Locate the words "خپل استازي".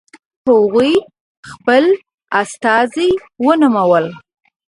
1.51-3.09